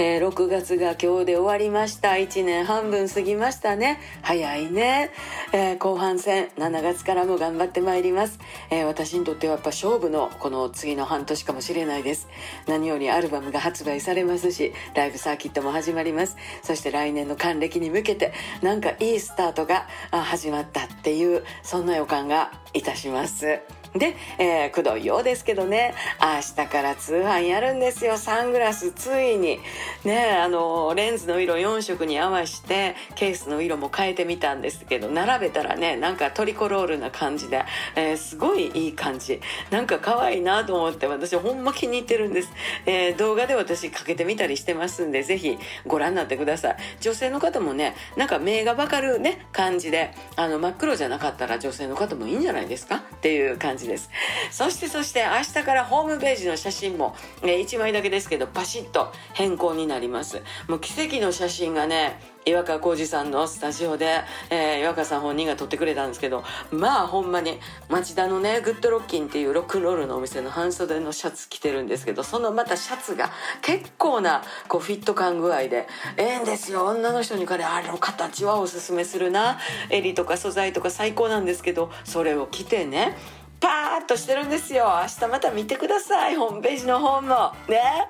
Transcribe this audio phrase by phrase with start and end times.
[0.00, 2.10] えー、6月が今日で終わりました。
[2.10, 3.98] 1年半分過ぎましたね。
[4.22, 5.10] 早いね、
[5.52, 8.38] えー、後半戦7月からも頑張ってまいります、
[8.70, 12.28] えー、私にとってはやっぱ勝負のこの次の半年かもしれないです。
[12.68, 16.36] 何よりアルバムが発売されますしライブサーキットも始まります。
[16.62, 23.62] そして来年の還暦に向けてなんかいいスタートが始まったっていうそんな予感がいたします。
[23.94, 29.60] で、えー、くどいようですけどね、明日から通販やるんですよ、サングラス、ついに。
[30.04, 37.64] ね、あの、レンズの色4色に合わせて、ケースの色も変えてみたんですけど、並べたらね、なんかトリコロールな感じで、
[37.96, 39.40] えー、すごいいい感じ。
[39.70, 42.50] なんか可愛いなと思って、私ほんま気に入ってるんです。
[42.86, 46.76] えー、動画で私かけてみたりしてますんで、ぜひご覧になってください。
[47.00, 52.96] 女性の方もね、なんか目がわかるね、感じで、あの、真っ黒じゃなかったら女性の方もいいんじゃないですか？
[52.96, 54.10] っていう感じじです。
[54.50, 60.42] そしてそして明日からホームページの写真も、えー、1枚だけですけどパシッと変更になります。
[60.68, 64.20] もう奇跡の写真がね岩川浩二さんのスタジオで、
[64.50, 76.86] えー、岩川さん本人が撮ってくれたんですけどまあほんまに町田のねグッドロッキンっていうロックンロールのお店の半袖のシャツ着てるんですけどそのまたシャツが結構なこうフィット感具合でええんですよ。
[76.86, 79.58] 女の人にからあの形はおすすめするな。
[79.90, 83.16] 襟とか素材とか最高なんですけどそれを着てね
[83.60, 85.00] パーッとしてるんですよ。
[85.02, 86.36] 明日また見てください。
[86.36, 87.52] ホームページの方も。
[87.68, 88.08] ね。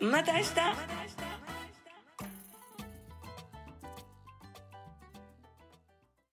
[0.00, 0.97] また明日。